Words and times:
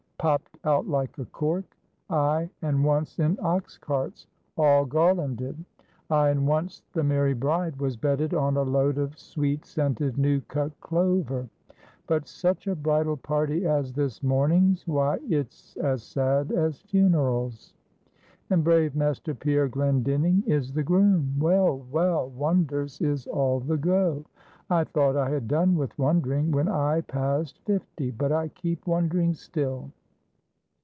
popt 0.23 0.55
out 0.65 0.87
like 0.87 1.17
a 1.17 1.25
cork 1.25 1.65
ay, 2.11 2.47
and 2.61 2.85
once 2.85 3.17
in 3.17 3.35
ox 3.41 3.75
carts, 3.79 4.27
all 4.55 4.85
garlanded; 4.85 5.65
ay, 6.11 6.29
and 6.29 6.45
once, 6.47 6.83
the 6.93 7.03
merry 7.03 7.33
bride 7.33 7.75
was 7.81 7.97
bedded 7.97 8.31
on 8.31 8.55
a 8.55 8.61
load 8.61 8.99
of 8.99 9.17
sweet 9.17 9.65
scented 9.65 10.19
new 10.19 10.39
cut 10.41 10.71
clover. 10.79 11.49
But 12.05 12.27
such 12.27 12.67
a 12.67 12.75
bridal 12.75 13.17
party 13.17 13.65
as 13.65 13.93
this 13.93 14.21
morning's 14.21 14.85
why, 14.87 15.17
it's 15.27 15.75
as 15.77 16.03
sad 16.03 16.51
as 16.51 16.81
funerals. 16.81 17.73
And 18.51 18.63
brave 18.63 18.95
Master 18.95 19.33
Pierre 19.33 19.69
Glendinning 19.69 20.43
is 20.45 20.71
the 20.71 20.83
groom! 20.83 21.35
Well, 21.39 21.79
well, 21.91 22.29
wonders 22.29 23.01
is 23.01 23.25
all 23.25 23.59
the 23.59 23.75
go. 23.77 24.23
I 24.69 24.83
thought 24.83 25.17
I 25.17 25.31
had 25.31 25.47
done 25.47 25.75
with 25.75 25.97
wondering 25.97 26.51
when 26.51 26.67
I 26.69 27.01
passed 27.01 27.57
fifty; 27.65 28.11
but 28.11 28.31
I 28.31 28.49
keep 28.49 28.85
wondering 28.85 29.33
still. 29.33 29.89